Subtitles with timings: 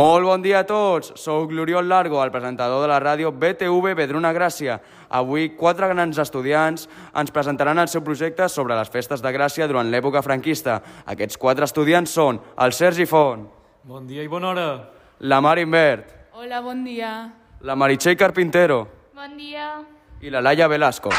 [0.00, 4.30] Molt bon dia a tots, sóc l'Oriol Largo, el presentador de la ràdio BTV Vedruna
[4.32, 4.78] Gràcia.
[5.18, 6.86] Avui quatre grans estudiants
[7.20, 10.78] ens presentaran el seu projecte sobre les festes de Gràcia durant l'època franquista.
[11.04, 13.44] Aquests quatre estudiants són el Sergi Font,
[13.84, 14.68] Bon dia i bona hora.
[15.20, 17.12] la Mar Invert, Hola, bon dia.
[17.60, 19.82] la Meritxell Carpintero Bon dia.
[20.22, 21.10] i la Laia Velasco.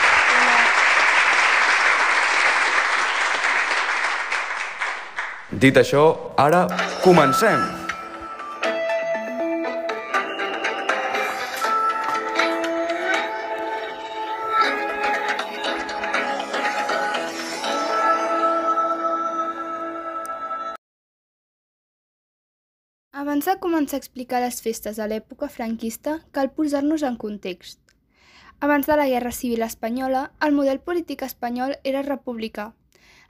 [5.52, 6.04] Dit això,
[6.40, 6.66] ara
[7.04, 7.81] comencem.
[23.42, 27.80] Abans de començar a explicar les festes a l'època franquista, cal posar-nos en context.
[28.60, 32.68] Abans de la Guerra Civil Espanyola, el model polític espanyol era republicà.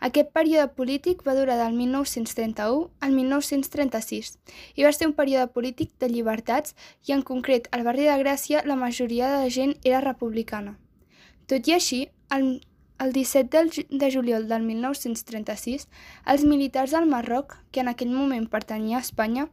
[0.03, 4.33] Aquest període polític va durar del 1931 al 1936
[4.75, 6.75] i va ser un període polític de llibertats
[7.07, 10.75] i, en concret, al barri de Gràcia, la majoria de la gent era republicana.
[11.47, 12.01] Tot i així,
[12.35, 12.57] el,
[12.99, 15.87] el 17 del ju- de juliol del 1936,
[16.27, 19.47] els militars del Marroc, que en aquell moment pertanyia a Espanya,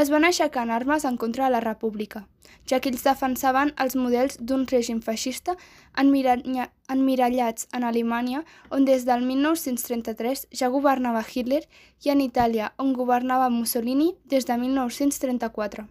[0.00, 2.26] es van aixecar en armes en contra de la república,
[2.68, 5.54] ja que ells defensaven els models d'un règim feixista
[6.02, 11.62] emmirallats en Alemanya, on des del 1933 ja governava Hitler,
[12.04, 15.86] i en Itàlia, on governava Mussolini des de 1934.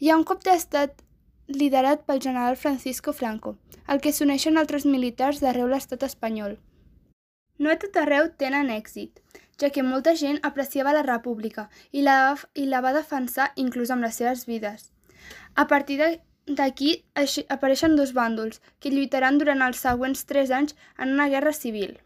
[0.00, 1.02] Hi ha un cop d'estat
[1.48, 3.56] liderat pel general Francisco Franco,
[3.88, 6.58] el que s'uneixen altres militars d'arreu l'estat espanyol.
[7.58, 9.20] No a tot arreu tenen èxit,
[9.60, 14.06] ja que molta gent apreciava la república i la, i la va defensar inclús amb
[14.06, 14.90] les seves vides.
[15.54, 15.98] A partir
[16.46, 16.90] d'aquí
[17.48, 21.98] apareixen dos bàndols que lluitaran durant els següents tres anys en una guerra civil.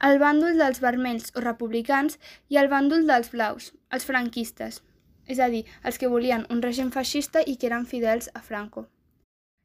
[0.00, 2.16] El bàndol dels vermells o republicans
[2.48, 4.80] i el bàndol dels blaus, els franquistes,
[5.28, 8.88] és a dir, els que volien un règim feixista i que eren fidels a Franco.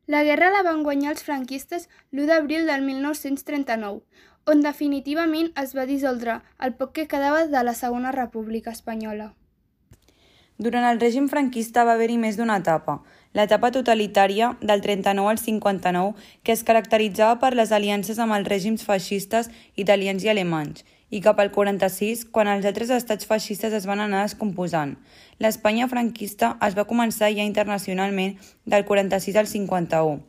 [0.08, 4.04] La guerra la van guanyar els franquistes l'1 d'abril del 1939,
[4.46, 6.36] on definitivament es va dissoldre
[6.68, 9.32] el poc que quedava de la Segona República Espanyola.
[10.58, 13.00] Durant el règim franquista va haver-hi més d'una etapa,
[13.34, 18.86] l'etapa totalitària del 39 al 59, que es caracteritzava per les aliances amb els règims
[18.86, 24.04] feixistes italians i alemanys, i cap al 46, quan els altres estats feixistes es van
[24.04, 24.96] anar descomposant.
[25.40, 30.24] L'Espanya franquista es va començar ja internacionalment del 46 al 51.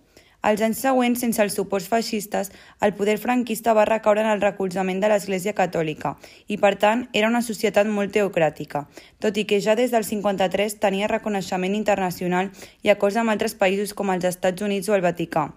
[0.46, 2.52] Els anys següents, sense els suports feixistes,
[2.86, 6.12] el poder franquista va recaure en el recolzament de l'Església Catòlica
[6.46, 8.84] i, per tant, era una societat molt teocràtica,
[9.18, 12.52] tot i que ja des del 53 tenia reconeixement internacional
[12.86, 15.48] i acords amb altres països com els Estats Units o el Vaticà.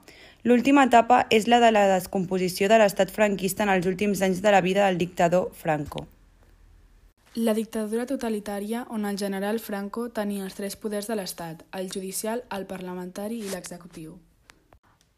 [0.43, 4.53] L'última etapa és la de la descomposició de l'estat franquista en els últims anys de
[4.55, 6.05] la vida del dictador Franco.
[7.35, 12.41] La dictadura totalitària on el general Franco tenia els tres poders de l'Estat, el judicial,
[12.55, 14.15] el parlamentari i l'executiu.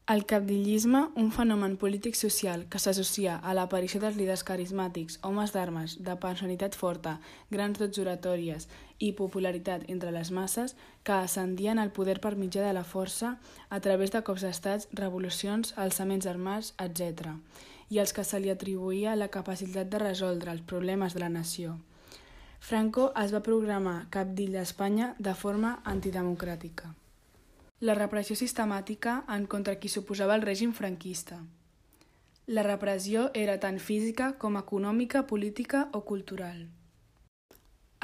[0.08, 6.16] El capdillisme, un fenomen polític-social que s'associa a l'aparició dels líders carismàtics, homes d'armes, de
[6.24, 7.20] personalitat forta,
[7.52, 8.66] grans dots oratòries
[8.98, 10.74] i popularitat entre les masses
[11.06, 13.36] que ascendien al poder per mitjà de la força
[13.70, 17.36] a través de cops d'estats, revolucions, alçaments armats, etc.,
[17.92, 21.78] i els que se li atribuïa la capacitat de resoldre els problemes de la nació.
[22.60, 26.96] Franco es va programar capdill d'Espanya de forma antidemocràtica.
[27.82, 31.40] La repressió sistemàtica en contra qui s'oposava al règim franquista.
[32.46, 36.68] La repressió era tant física com econòmica, política o cultural.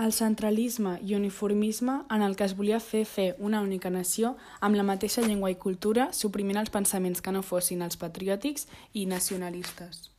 [0.01, 4.79] El centralisme i uniformisme en el que es volia fer fer una única nació amb
[4.79, 10.09] la mateixa llengua i cultura, suprimint els pensaments que no fossin els patriòtics i nacionalistes.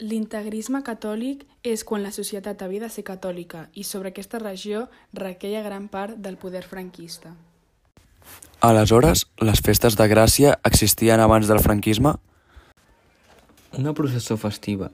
[0.00, 5.62] L'integrisme catòlic és quan la societat havia de ser catòlica i sobre aquesta regió requeia
[5.62, 7.36] gran part del poder franquista.
[8.60, 12.10] Aleshores, les festes de Gràcia existien abans del franquisme?
[13.78, 14.90] Una processó festiva,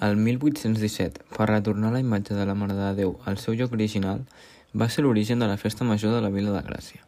[0.00, 4.22] el 1817, per retornar la imatge de la Mare de Déu al seu lloc original,
[4.72, 7.04] va ser l'origen de la festa major de la Vila de Gràcia.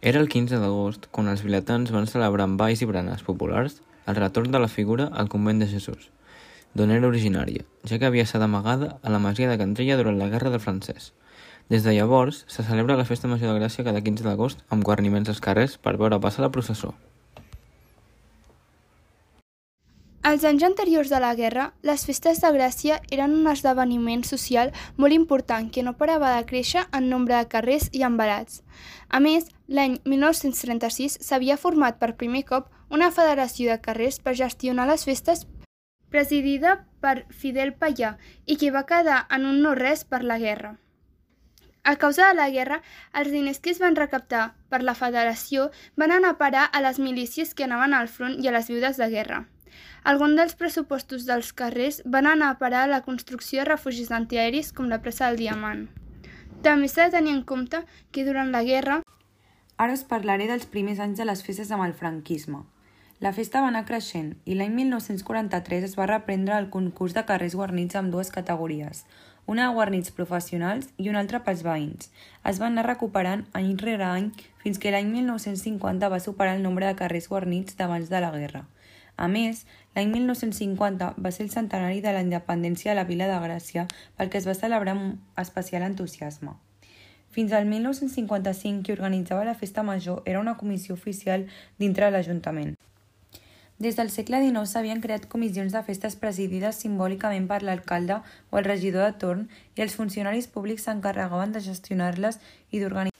[0.00, 4.16] Era el 15 d'agost quan els vilatans van celebrar amb balls i berenes populars el
[4.16, 6.08] retorn de la figura al convent de Jesús,
[6.72, 10.32] d'on era originària, ja que havia estat amagada a la masia de Cantrella durant la
[10.32, 11.12] Guerra del Francès.
[11.72, 15.30] Des de llavors, se celebra la Festa Major de Gràcia cada 15 d'agost amb guarniments
[15.32, 16.90] als carrers per veure passar la processó.
[20.20, 25.16] Als anys anteriors de la guerra, les festes de Gràcia eren un esdeveniment social molt
[25.16, 28.60] important que no parava de créixer en nombre de carrers i embalats.
[29.08, 34.90] A més, l'any 1936 s'havia format per primer cop una federació de carrers per gestionar
[34.92, 35.46] les festes
[36.12, 40.76] presidida per Fidel Payà i que va quedar en un no-res per la guerra.
[41.84, 42.80] A causa de la guerra,
[43.12, 47.00] els diners que es van recaptar per la federació van anar a parar a les
[47.02, 49.40] milícies que anaven al front i a les viudes de guerra.
[50.04, 54.70] Alguns dels pressupostos dels carrers van anar a parar a la construcció de refugis antiaeris
[54.72, 55.88] com la plaça del Diamant.
[56.62, 57.82] També s'ha de tenir en compte
[58.12, 59.00] que durant la guerra
[59.82, 62.62] Ara us parlaré dels primers anys de les festes amb el franquisme.
[63.22, 67.56] La festa va anar creixent i l'any 1943 es va reprendre el concurs de carrers
[67.58, 69.02] guarnits amb dues categories,
[69.46, 72.10] una de guarnits professionals i una altra pels veïns.
[72.48, 74.30] Es van anar recuperant any rere any
[74.62, 78.64] fins que l'any 1950 va superar el nombre de carrers guarnits d'abans de la guerra.
[79.16, 83.40] A més, l'any 1950 va ser el centenari de la independència de la Vila de
[83.44, 83.86] Gràcia,
[84.16, 86.56] pel que es va celebrar amb especial entusiasme.
[87.32, 91.46] Fins al 1955, qui organitzava la festa major era una comissió oficial
[91.78, 92.76] dintre l'Ajuntament.
[93.82, 98.20] Des del segle XIX s'havien creat comissions de festes presidides simbòlicament per l'alcalde
[98.52, 99.40] o el regidor de torn
[99.74, 102.38] i els funcionaris públics s'encarregaven de gestionar-les
[102.70, 103.18] i d'organitzar.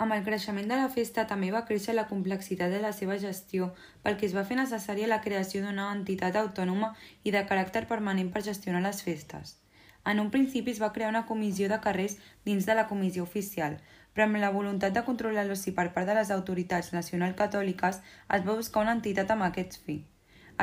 [0.00, 3.68] Amb el creixement de la festa també va créixer la complexitat de la seva gestió,
[4.02, 6.94] pel que es va fer necessària la creació d'una entitat autònoma
[7.24, 9.58] i de caràcter permanent per gestionar les festes.
[10.06, 12.16] En un principi es va crear una comissió de carrers
[12.48, 13.76] dins de la comissió oficial,
[14.16, 17.98] però amb la voluntat de controlar l'oci per part de les autoritats nacional catòliques
[18.36, 19.96] es va buscar una entitat amb aquest fi.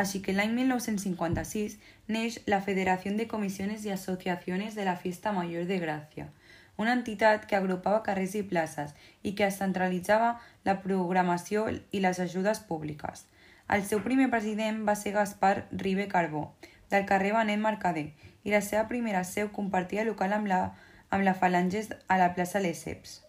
[0.02, 1.76] Així que l'any 1956
[2.16, 6.26] neix la Federació de Comissiones i Associaciones de la Fiesta Mayor de Gràcia,
[6.82, 10.32] una entitat que agrupava carrers i places i que es centralitzava
[10.66, 13.28] la programació i les ajudes públiques.
[13.70, 16.48] El seu primer president va ser Gaspar Ribe Carbó,
[16.90, 18.08] del carrer Benet Mercader,
[18.44, 20.64] i la seva primera seu compartia local amb la,
[21.12, 23.23] amb la Falanges a la plaça Lesseps.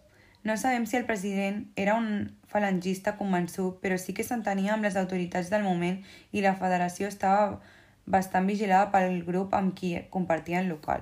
[0.45, 4.97] No sabem si el president era un falangista convençut, però sí que s'entenia amb les
[5.01, 5.97] autoritats del moment
[6.37, 7.57] i la federació estava
[8.05, 11.01] bastant vigilada pel grup amb qui compartien local.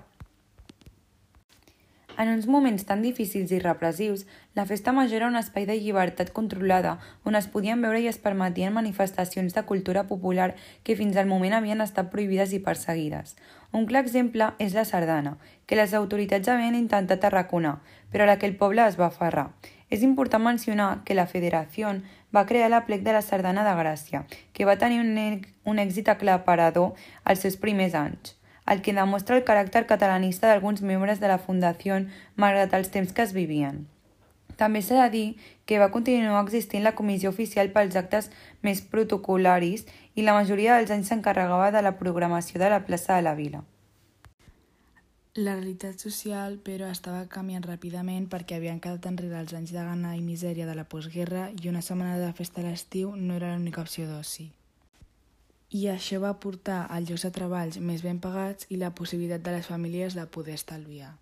[2.15, 6.29] En uns moments tan difícils i repressius, la festa major era un espai de llibertat
[6.29, 10.51] controlada, on es podien veure i es permetien manifestacions de cultura popular
[10.83, 13.33] que fins al moment havien estat prohibides i perseguides.
[13.73, 17.79] Un clar exemple és la sardana, que les autoritats havien intentat arraconar,
[18.13, 19.49] però a la que el poble es va aferrar.
[19.89, 21.95] És important mencionar que la Federació
[22.35, 24.23] va crear la plec de la Sardana de Gràcia,
[24.53, 26.93] que va tenir un, un èxit aclaparador
[27.25, 31.99] als seus primers anys el que demostra el caràcter catalanista d'alguns membres de la Fundació
[32.35, 33.83] malgrat els temps que es vivien.
[34.55, 35.27] També s'ha de dir
[35.65, 38.29] que va continuar existint la comissió oficial pels actes
[38.61, 43.25] més protocolaris i la majoria dels anys s'encarregava de la programació de la plaça de
[43.25, 43.63] la Vila.
[45.33, 50.13] La realitat social, però, estava canviant ràpidament perquè havien quedat enrere els anys de gana
[50.13, 53.81] i misèria de la postguerra i una setmana de festa a l'estiu no era l'única
[53.81, 54.51] opció d'oci
[55.73, 59.55] i això va portar a llocs de treballs més ben pagats i la possibilitat de
[59.55, 61.15] les famílies de poder estalviar.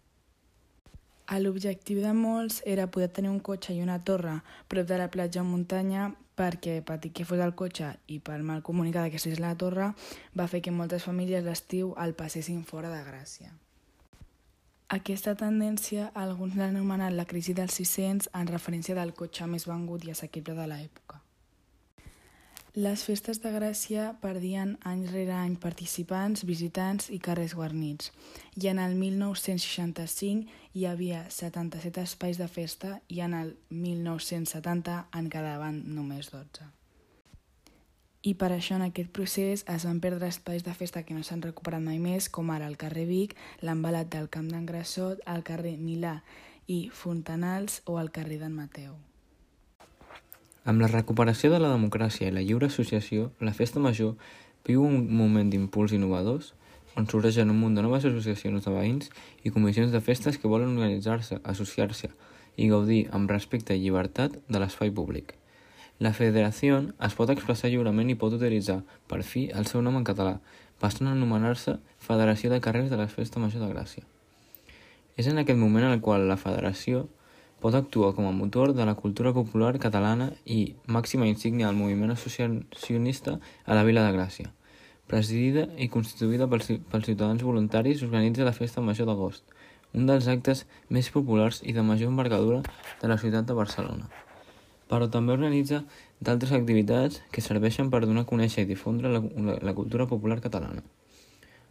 [1.39, 5.39] L'objectiu de molts era poder tenir un cotxe i una torre prop de la platja
[5.39, 9.55] o muntanya perquè, patir que fos el cotxe i per mal comunicar que és la
[9.55, 9.93] torre,
[10.35, 13.53] va fer que moltes famílies l'estiu el passessin fora de Gràcia.
[14.91, 20.03] Aquesta tendència alguns l'han anomenat la crisi dels 600 en referència del cotxe més vengut
[20.03, 21.20] i assequible de l'època.
[22.71, 28.13] Les festes de Gràcia perdien any rere any participants, visitants i carrers guarnits,
[28.55, 35.29] i en el 1965 hi havia 77 espais de festa i en el 1970 en
[35.35, 36.71] quedaven només 12.
[38.23, 41.43] I per això en aquest procés es van perdre espais de festa que no s'han
[41.43, 45.75] recuperat mai més, com ara el carrer Vic, l'embalat del Camp d'en Grassot, el carrer
[45.75, 46.21] Milà
[46.71, 49.10] i Fontanals o el carrer d'en Mateu.
[50.63, 54.11] Amb la recuperació de la democràcia i la lliure associació, la Festa Major
[54.67, 56.51] viu un moment d'impuls innovadors
[56.93, 59.09] on sorgeixen un munt de noves associacions de veïns
[59.41, 62.11] i comissions de festes que volen organitzar-se, associar-se
[62.61, 65.33] i gaudir amb respecte i llibertat de l'espai públic.
[65.97, 66.77] La federació
[67.07, 70.35] es pot expressar lliurement i pot utilitzar, per fi, el seu nom en català,
[70.81, 74.05] passant a anomenar-se Federació de Carrers de la Festa Major de Gràcia.
[75.17, 77.07] És en aquest moment en el qual la federació
[77.61, 82.11] pot actuar com a motor de la cultura popular catalana i màxima insígnia del moviment
[82.11, 84.49] associacionista a la Vila de Gràcia.
[85.11, 89.43] Presidida i constituïda pels, pels ciutadans voluntaris, organitza la Festa Major d'agost,
[89.93, 92.61] un dels actes més populars i de major envergadura
[93.01, 94.09] de la ciutat de Barcelona.
[94.89, 95.83] Però també organitza
[96.19, 100.41] d'altres activitats que serveixen per donar a conèixer i difondre la, la, la cultura popular
[100.41, 100.81] catalana.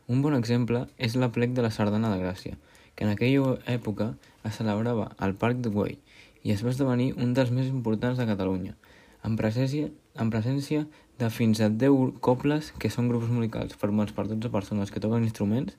[0.07, 2.57] Un bon exemple és la plec de la Sardana de Gràcia,
[2.95, 5.99] que en aquella època es celebrava al Parc de Güell
[6.43, 8.75] i es va esdevenir un dels més importants de Catalunya,
[9.23, 10.87] amb presència, amb presència
[11.21, 15.27] de fins a 10 cobles que són grups musicals formats per 12 persones que toquen
[15.27, 15.77] instruments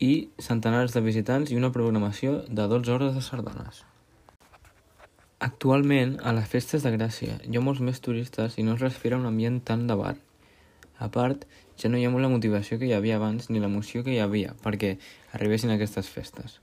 [0.00, 3.84] i centenars de visitants i una programació de 12 hores de sardanes.
[5.42, 9.18] Actualment, a les festes de Gràcia hi ha molts més turistes i no es respira
[9.18, 10.16] un ambient tan de bar.
[11.02, 11.46] A part,
[11.82, 14.52] ja no hi ha la motivació que hi havia abans ni l'emoció que hi havia
[14.62, 14.90] perquè
[15.38, 16.60] arribessin aquestes festes.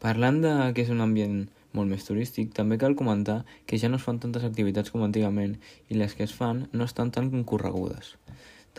[0.00, 1.42] Parlant de que és un ambient
[1.76, 5.58] molt més turístic, també cal comentar que ja no es fan tantes activitats com antigament
[5.92, 8.14] i les que es fan no estan tan concorregudes.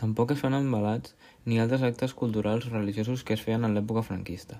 [0.02, 4.58] Tampoc es fan embalats ni altres actes culturals religiosos que es feien en l'època franquista.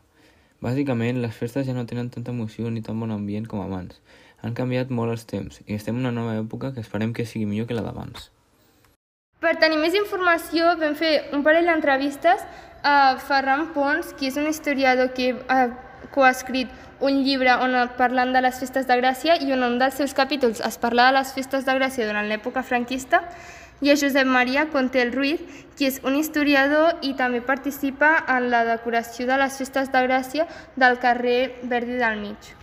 [0.62, 3.98] Bàsicament, les festes ja no tenen tanta emoció ni tan bon ambient com abans.
[4.42, 7.50] Han canviat molt els temps i estem en una nova època que esperem que sigui
[7.50, 8.30] millor que la d'abans.
[9.42, 12.44] Per tenir més informació vam fer un parell d'entrevistes
[12.86, 15.64] a Ferran Pons, qui és un historiador que ha
[16.14, 16.70] coescrit
[17.02, 20.62] un llibre on parlant de les festes de Gràcia i on un dels seus capítols
[20.62, 23.24] es parla de les festes de Gràcia durant l'època franquista
[23.82, 25.42] i a Josep Maria Contel Ruiz,
[25.74, 30.46] qui és un historiador i també participa en la decoració de les festes de Gràcia
[30.78, 32.54] del carrer Verdi del Mig.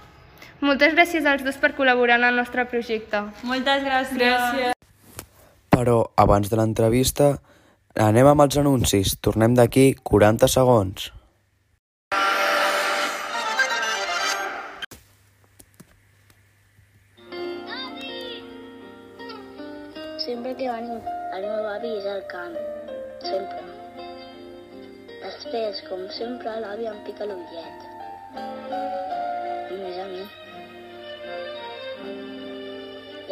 [0.64, 3.28] Moltes gràcies als dos per col·laborar en el nostre projecte.
[3.44, 4.20] Moltes gràcies.
[4.20, 4.79] gràcies.
[5.70, 7.30] Però abans de l'entrevista
[8.10, 9.16] anem amb els anuncis.
[9.22, 11.10] Tornem d'aquí 40 segons.
[20.26, 21.00] Sempre que venim,
[21.38, 22.58] el meu avi és al camp.
[23.26, 23.70] Sempre.
[25.20, 27.88] Després, com sempre, l'avi em pica l'ullet.
[29.70, 30.06] Només a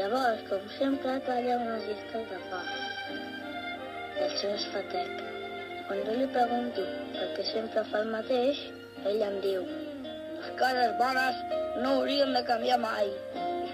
[0.07, 2.59] Llavors, com sempre, talla unes llistes de pa.
[3.11, 5.09] I el seu és fatec.
[5.89, 6.85] Quan jo li pregunto
[7.15, 8.61] per què sempre fa el mateix,
[9.11, 11.41] ell em diu les coses bones
[11.81, 13.11] no hauríem de canviar mai.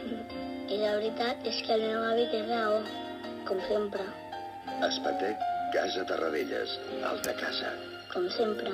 [0.73, 2.81] I la veritat és que el meu avi té raó,
[3.51, 4.07] com sempre,
[4.89, 5.45] Espatec,
[5.77, 6.79] Casa Tarradellas,
[7.13, 7.77] Alta Casa.
[8.09, 8.73] com sempre.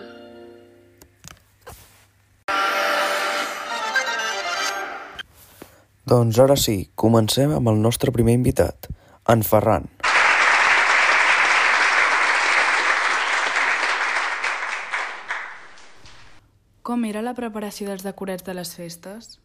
[6.10, 8.88] Doncs ara sí, comencem amb el nostre primer invitat,
[9.30, 9.84] en Ferran.
[16.82, 19.38] Com era la preparació dels decorats de les festes?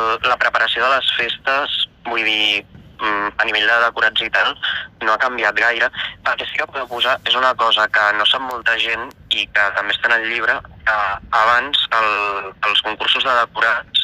[0.00, 1.72] la preparació de les festes,
[2.06, 2.64] vull dir,
[3.00, 4.54] mm, a nivell de decorats i tal,
[5.02, 5.88] no ha canviat gaire.
[6.26, 9.46] El que sí que podeu posar és una cosa que no sap molta gent i
[9.46, 10.98] que també està en el llibre, que
[11.42, 13.99] abans el, els concursos de decorats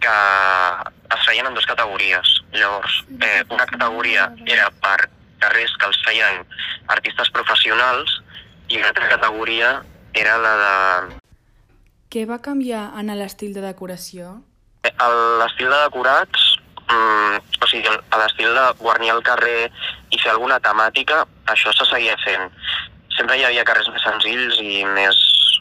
[0.00, 0.14] que
[1.16, 2.34] es feien en dues categories.
[2.52, 5.08] Llavors, eh, una categoria era per
[5.40, 6.44] carrers que els feien
[6.88, 8.20] artistes professionals
[8.68, 9.82] i l'altra categoria
[10.14, 11.18] era la de
[12.10, 14.40] Què va canviar en l'estil de decoració?
[14.82, 16.46] El- l'estil de decorats,
[16.88, 17.88] mm, o sigui,
[18.18, 19.70] l'estil de guarnir el carrer
[20.10, 22.50] i fer alguna temàtica, això se seguia fent.
[23.16, 25.16] Sempre hi havia carrers més senzills i més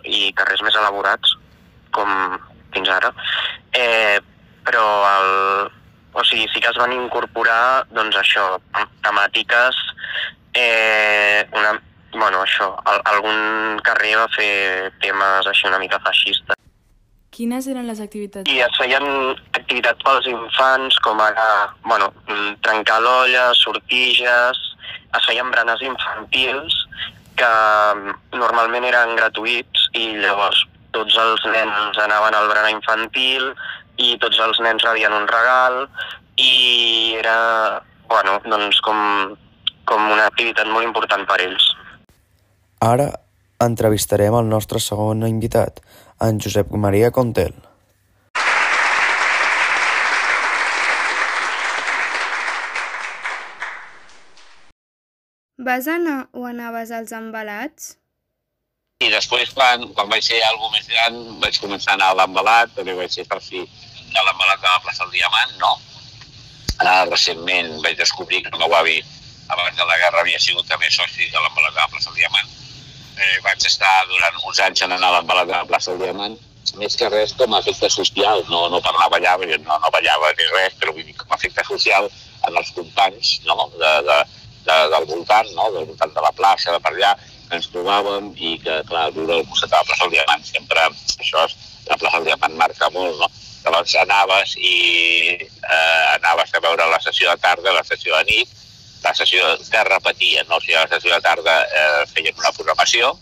[0.05, 1.36] i carrers més elaborats,
[1.91, 2.39] com
[2.74, 3.13] fins ara.
[3.74, 4.19] Eh,
[4.69, 5.29] però el,
[6.13, 8.45] o sigui, sí que es van incorporar, doncs això,
[9.01, 9.81] temàtiques,
[10.53, 11.73] eh, una,
[12.13, 14.53] bueno, això, al, algun carrer va fer
[15.01, 16.59] temes així una mica feixistes
[17.39, 18.49] Quines eren les activitats?
[18.51, 19.05] i es feien
[19.55, 21.45] activitats pels infants, com ara,
[21.85, 22.09] bueno,
[22.65, 24.59] trencar l'olla, sortiges,
[25.15, 26.75] es feien berenes infantils
[27.39, 27.51] que
[27.95, 33.51] mm, normalment eren gratuïts i llavors tots els nens anaven al berenar infantil
[33.99, 35.81] i tots els nens rebien un regal
[36.39, 37.37] i era,
[38.07, 38.99] bueno, doncs com,
[39.89, 41.71] com una activitat molt important per ells.
[42.79, 43.09] Ara
[43.59, 45.81] entrevistarem el nostre segon invitat,
[46.23, 47.57] en Josep Maria Contel.
[55.59, 57.97] Vas anar o anaves als embalats?
[59.03, 62.71] I després, quan, quan vaig ser algo més gran, vaig començar a anar a l'embalat,
[62.75, 63.65] també vaig ser soci
[64.15, 65.73] de l'embalat de la plaça del Diamant, no?
[66.79, 68.99] Uh, recentment vaig descobrir que el meu avi,
[69.49, 72.53] abans de la guerra, havia sigut també soci de l'embalat de la plaça del Diamant.
[73.19, 76.37] Eh, vaig estar durant uns anys en anar a l'embalat de la plaça del Diamant,
[76.77, 79.79] més que res com a efecte social, no, no per anar a ballar, perquè no,
[79.83, 82.09] no ballava ni res, però vull dir, com a efecte social
[82.47, 83.69] en els companys no?
[83.75, 84.19] de, de,
[84.67, 85.69] de, del voltant, no?
[85.75, 87.15] del voltant de la plaça, de per allà,
[87.49, 90.85] que ens trobàvem i que, clar, viure al costat de la plaça del Diamant, sempre
[91.17, 91.57] això és,
[91.89, 93.31] la plaça del Diamant marca molt, no?
[93.79, 98.50] Llavors anaves i eh, anaves a veure la sessió de tarda, la sessió de nit,
[99.03, 100.57] la sessió que repetien, no?
[100.57, 103.13] O sigui, a la sessió de tarda eh, feien una programació,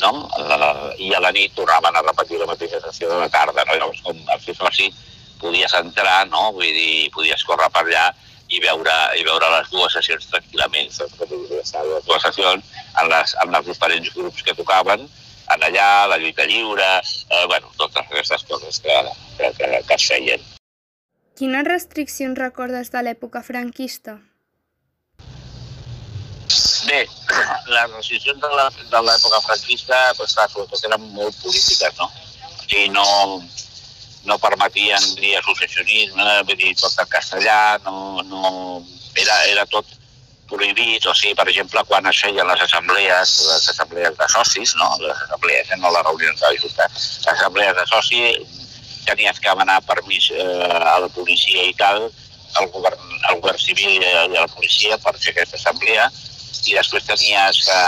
[0.00, 0.12] no?
[0.38, 3.76] Eh, I a la nit tornaven a repetir la mateixa sessió de la tarda, no?
[3.76, 4.88] Llavors, com al ser soci,
[5.42, 6.54] podies entrar, no?
[6.56, 8.08] Vull dir, podies córrer per allà
[8.48, 10.88] i veure, i veure les dues sessions tranquil·lament.
[10.88, 12.64] Les dues sessions
[12.96, 15.04] en, les, en els diferents grups que tocaven
[15.54, 18.96] en allà, la lluita lliure, eh, bueno, totes aquestes coses que,
[19.38, 20.44] que, que, que es feien.
[21.38, 24.18] Quines restriccions recordes de l'època franquista?
[26.88, 27.04] Bé,
[27.74, 32.10] les restriccions de l'època franquista, doncs, clar, sobretot eren molt polítiques, no?
[32.78, 33.04] I no,
[34.28, 38.42] no permetien dir associacionisme, vull dir, tot en castellà, no, no,
[39.16, 39.97] era, era tot
[40.48, 44.88] prohibit, o sigui, per exemple, quan es feien les assemblees, les assemblees de socis, no?
[45.02, 45.80] les assemblees, eh?
[45.82, 48.64] no les reunions de la Junta, les assemblees de socis,
[49.08, 52.08] tenies que demanar permís eh, a la policia i tal,
[52.58, 56.08] al govern, al govern civil i a la policia per fer aquesta assemblea,
[56.68, 57.78] i després tenies que,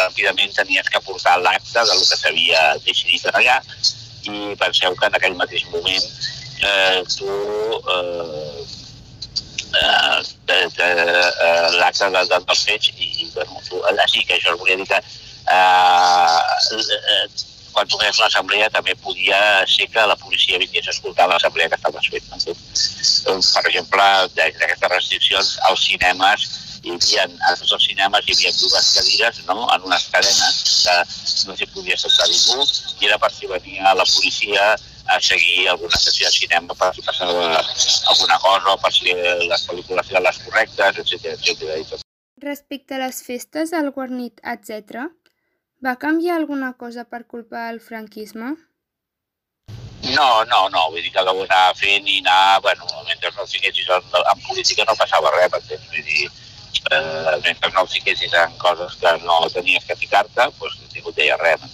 [0.00, 3.60] ràpidament tenies que portar l'acte del que s'havia decidit allà,
[4.28, 6.04] i penseu que en aquell mateix moment
[6.60, 7.28] eh, tu
[7.94, 8.77] eh,
[9.74, 14.78] eh, eh, l'acte de, de, dels fets i, i tu, allà sí que això volia
[14.80, 16.38] dir que eh,
[16.98, 17.26] eh,
[17.72, 19.38] quan tu feies una assemblea també podia
[19.70, 22.30] ser que la policia vingués a escoltar l'assemblea que estaves fent.
[23.26, 26.48] Doncs, per exemple, d'aquestes restriccions als cinemes
[26.82, 29.56] hi havia, a tots els cinemes hi havia dues cadires no?
[29.74, 30.96] en unes cadenes que
[31.48, 32.66] no s'hi podia sentar ningú
[33.00, 34.76] i era per si venia la policia
[35.08, 37.62] a seguir alguna sessió de cinema per si passava
[38.12, 41.98] alguna cosa o per si les pel·lícules eren les correctes, etc.
[42.44, 45.08] Respecte a les festes, el guarnit, etc.,
[45.84, 48.56] va canviar alguna cosa per culpa del franquisme?
[50.14, 53.88] No, no, no, vull dir que ho anava fent i anar, bueno, mentre no fiquessis
[53.96, 55.88] en, en política no passava res, m'entens?
[55.92, 56.28] Vull dir,
[56.90, 61.64] eh, mentre no fiquessis en coses que no tenies que ficar-te, doncs ningú deia res.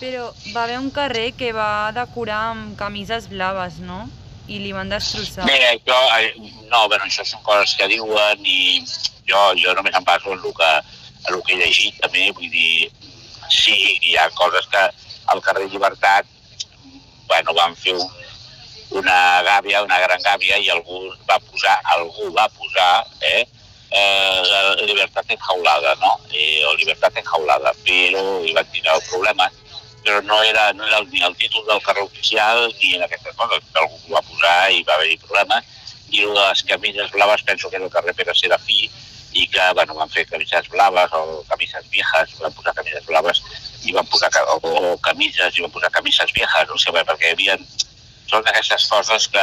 [0.00, 4.04] Però va haver un carrer que va decorar amb camises blaves, no?
[4.48, 5.46] I li van destrossar.
[5.48, 6.34] Bé, això, eh,
[6.68, 8.84] no, bueno, això són coses que diuen i
[9.28, 10.72] jo, jo només em baso en el que,
[11.28, 12.90] en el que he llegit també, vull dir,
[13.48, 14.84] sí, hi ha coses que
[15.32, 16.28] al carrer Llibertat,
[17.26, 18.10] bueno, van fer un,
[19.00, 22.90] una gàbia, una gran gàbia, i algú va posar, algú va posar,
[23.32, 23.44] eh,
[23.94, 26.18] eh, la llibertat enjaulada, no?
[26.32, 29.60] Eh, o llibertat enjaulada, però hi van tindre problemes,
[30.04, 33.62] però no era, no era ni el títol del carrer oficial ni en aquestes coses,
[33.70, 35.70] que algú ho va posar i va haver-hi problemes,
[36.10, 38.90] i les camises blaves penso que era el carrer Pere Serafí,
[39.34, 43.40] i que bueno, van fer camises blaves o camises viejas, van posar camises blaves
[43.84, 47.38] i van posar, o, o camises i van posar camises viejas, no sé, perquè hi
[47.38, 47.58] havia...
[48.24, 49.42] Són aquestes coses que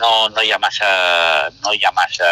[0.00, 0.90] no, no hi ha massa
[1.62, 2.30] no hi ha massa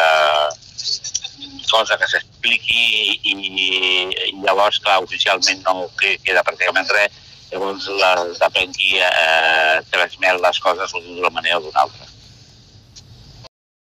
[1.72, 2.82] cosa que s'expliqui
[3.24, 7.14] i, i llavors, clar, oficialment no que- queda pràcticament res,
[7.52, 12.08] llavors la, depèn qui eh, transmet les coses d'una manera o d'una altra.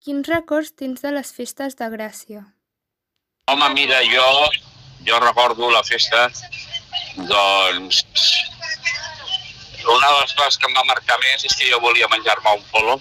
[0.00, 2.44] Quins records tens de les festes de Gràcia?
[3.50, 4.28] Home, mira, jo,
[5.06, 6.28] jo recordo la festa,
[7.26, 8.04] doncs,
[9.88, 12.64] una de les coses que em va marcar més és que jo volia menjar-me un
[12.72, 12.98] polo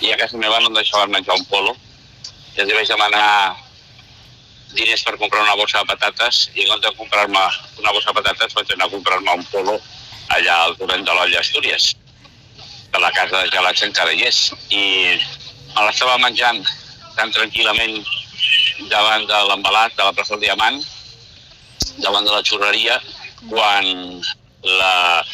[0.00, 1.76] i a casa meva no em deixaven menjar un polo.
[2.56, 3.56] I els vaig demanar
[4.76, 7.44] diners per comprar una bossa de patates i en compte de comprar-me
[7.80, 9.78] una bossa de patates vaig anar a comprar-me un polo
[10.36, 11.94] allà al torrent de l'Olla Astúries,
[12.92, 14.40] que la casa de gelats encara hi és.
[14.70, 14.84] I
[15.76, 16.60] me l'estava menjant
[17.16, 18.00] tan tranquil·lament
[18.90, 20.80] davant de l'embalat de la plaça del Diamant,
[22.02, 22.98] davant de la xurreria,
[23.48, 23.86] quan
[24.66, 25.24] la,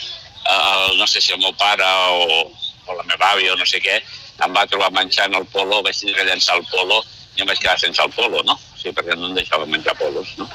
[0.44, 2.42] el, no sé si el meu pare o,
[2.86, 4.00] o la meva àvia o no sé què,
[4.42, 7.02] em va trobar menjant el polo, vaig tenir que llançar el polo
[7.36, 8.56] i em vaig quedar sense el polo, no?
[8.56, 10.48] O sigui, perquè no em deixava menjar polos, no?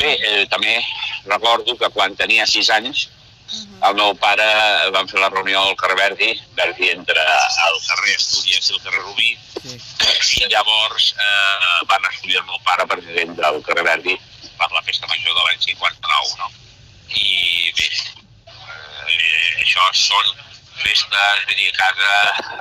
[0.00, 0.78] Bé, eh, també
[1.26, 3.08] recordo que quan tenia sis anys,
[3.88, 4.46] el meu pare
[4.94, 9.02] vam fer la reunió al carrer Verdi, Verdi entre el carrer Astúries i el carrer
[9.02, 9.32] Rubí,
[9.66, 14.16] i llavors eh, van escollir el meu pare president del carrer Verdi
[14.60, 16.50] per la festa major de l'any 59, no?
[17.10, 17.88] I bé,
[19.16, 20.32] eh, això són
[20.80, 22.14] festes, vull dir, a casa,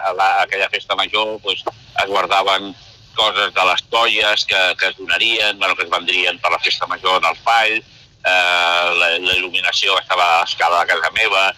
[0.10, 1.64] a la, a aquella festa major, doncs,
[2.04, 2.74] es guardaven
[3.16, 6.88] coses de les colles que, que es donarien, bueno, que es vendrien per la festa
[6.88, 11.50] major en el Pall, eh, la, la il·luminació estava a l'escala de casa meva,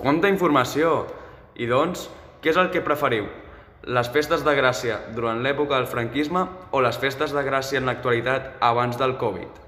[0.00, 0.90] Quanta informació!
[1.60, 2.06] I doncs,
[2.40, 3.26] què és el que preferiu?
[3.96, 8.54] Les festes de Gràcia durant l'època del franquisme o les festes de Gràcia en l'actualitat
[8.64, 9.59] abans del Covid?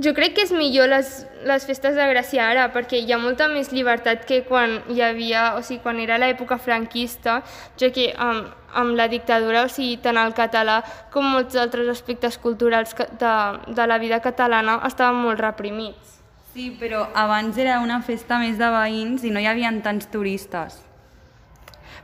[0.00, 1.08] Jo crec que és millor les,
[1.44, 5.50] les festes de Gràcia ara, perquè hi ha molta més llibertat que quan hi havia,
[5.58, 7.42] o sigui, quan era l'època franquista,
[7.76, 10.78] ja que amb, amb la dictadura, o sigui, tant el català
[11.12, 13.34] com molts altres aspectes culturals de,
[13.68, 16.22] de la vida catalana estaven molt reprimits.
[16.54, 20.80] Sí, però abans era una festa més de veïns i no hi havia tants turistes.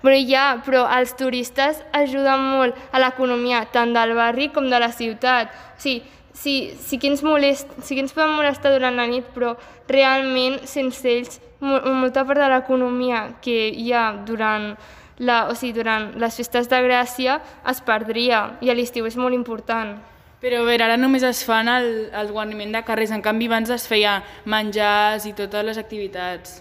[0.04, 4.92] Però ja, però els turistes ajuden molt a l'economia tant del barri com de la
[4.94, 5.50] ciutat.
[5.74, 6.04] O sigui,
[6.38, 9.56] sí, sí que ens molest, sí que ens poden molestar durant la nit, però
[9.90, 14.70] realment sense ells mo molta part de l'economia que hi ha durant,
[15.18, 19.34] la, o sigui, durant les festes de Gràcia es perdria i a l'estiu és molt
[19.34, 19.96] important.
[20.38, 23.74] Però a veure, ara només es fan el, el guarniment de carrers, en canvi abans
[23.74, 26.60] es feia menjars i totes les activitats.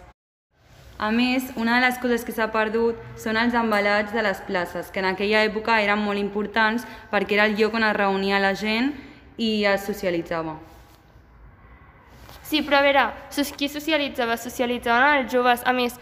[0.97, 4.89] A més, una de les coses que s'ha perdut són els embalats de les places,
[4.89, 8.55] que en aquella època eren molt importants perquè era el lloc on es reunia la
[8.57, 8.95] gent
[9.37, 10.57] i es socialitzava.
[12.47, 13.03] Sí, però a veure,
[13.57, 14.37] qui socialitzava?
[14.39, 15.63] Socialitzaven els joves.
[15.67, 15.97] A més,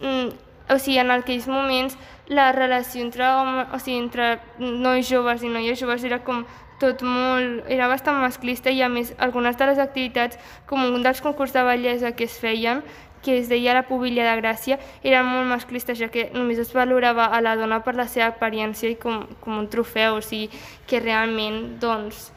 [0.00, 0.28] mm,
[0.70, 1.96] o sigui, en aquells moments
[2.28, 6.44] la relació entre, home, o sigui, entre nois joves i noies joves era com
[6.80, 11.20] tot molt, era bastant masclista i a més algunes de les activitats, com un dels
[11.20, 12.84] concursos de bellesa que es feien,
[13.22, 17.26] que es deia la pubilla de Gràcia, eren molt masclistes, ja que només es valorava
[17.26, 20.48] a la dona per la seva experiència i com, com un trofeu, o sigui,
[20.86, 22.30] que realment, doncs,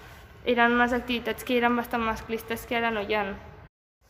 [0.46, 3.26] eren unes activitats que eren bastant masclistes que ara no hi ha.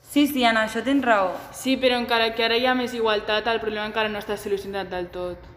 [0.04, 1.32] Sí, sí, en això tens raó.
[1.56, 4.90] Sí, però encara que ara hi ha més igualtat, el problema encara no està solucionat
[4.92, 5.50] del tot.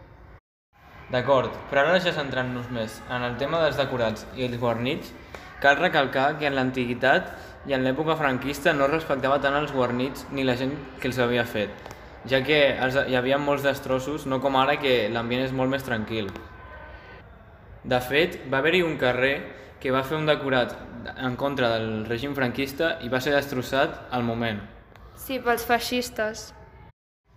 [1.11, 5.13] D'acord, però ara ja centrant-nos més en el tema dels decorats i els guarnits,
[5.63, 7.31] cal recalcar que en l'antiguitat
[7.67, 11.45] i en l'època franquista no respectava tant els guarnits ni la gent que els havia
[11.47, 11.71] fet,
[12.27, 15.87] ja que els, hi havia molts destrossos, no com ara que l'ambient és molt més
[15.87, 16.31] tranquil.
[17.87, 19.35] De fet, va haver-hi un carrer
[19.81, 20.75] que va fer un decorat
[21.17, 24.61] en contra del règim franquista i va ser destrossat al moment.
[25.17, 26.51] Sí, pels feixistes.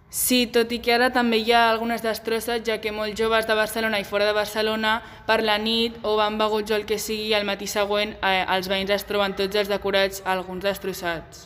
[0.10, 3.54] Sí, tot i que ara també hi ha algunes destrosses, ja que molts joves de
[3.54, 4.96] Barcelona i fora de Barcelona,
[5.28, 8.72] per la nit o van beguts o el que sigui, al matí següent eh, els
[8.72, 11.46] veïns es troben tots els decorats, alguns destrossats.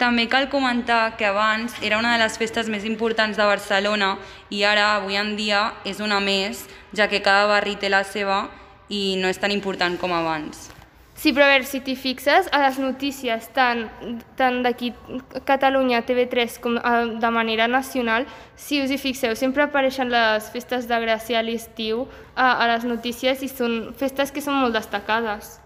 [0.00, 4.16] També cal comentar que abans era una de les festes més importants de Barcelona
[4.50, 6.64] i ara, avui en dia, és una més,
[6.96, 8.46] ja que cada barri té la seva
[8.94, 10.68] i no és tan important com abans.
[11.14, 13.84] Sí, però a veure, si t'hi fixes, a les notícies, tant,
[14.36, 14.90] tant d'aquí
[15.46, 16.74] Catalunya, TV3, com
[17.22, 18.26] de manera nacional,
[18.58, 22.84] si us hi fixeu, sempre apareixen les festes de Gràcia a l'estiu a, a les
[22.84, 25.60] notícies i són festes que són molt destacades.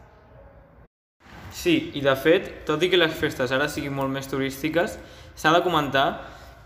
[1.50, 4.98] Sí, i de fet, tot i que les festes ara siguin molt més turístiques,
[5.34, 6.08] s'ha de comentar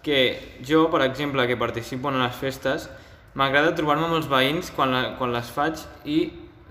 [0.03, 2.91] que jo, per exemple, que participo en les festes,
[3.39, 6.19] m'agrada trobar-me amb els veïns quan, la, quan les faig i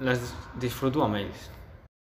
[0.01, 1.49] les disfruto amb ells.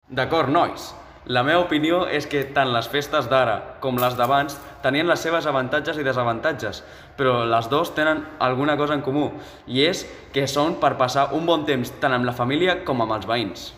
[0.10, 0.93] D'acord, nois.
[1.32, 5.46] La meva opinió és que tant les festes d'ara com les d'abans tenien les seves
[5.48, 6.82] avantatges i desavantatges,
[7.15, 9.30] però les dues tenen alguna cosa en comú,
[9.67, 10.04] i és
[10.36, 13.72] que són per passar un bon temps tant amb la família com amb els veïns.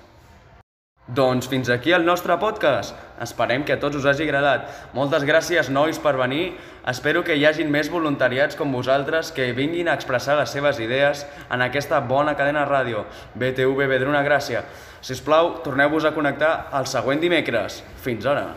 [1.08, 2.96] Doncs fins aquí el nostre podcast.
[3.22, 4.66] Esperem que a tots us hagi agradat.
[4.98, 6.56] Moltes gràcies, nois, per venir.
[6.90, 11.22] Espero que hi hagin més voluntariats com vosaltres que vinguin a expressar les seves idees
[11.46, 13.06] en aquesta bona cadena ràdio,
[13.38, 14.66] BTV Vedruna Gràcia.
[15.00, 17.84] Si us plau, torneu-vos a connectar el següent dimecres.
[18.02, 18.50] Fins ara.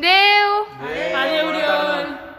[0.00, 0.64] Adéu!
[0.80, 2.29] Adéu, Oriol!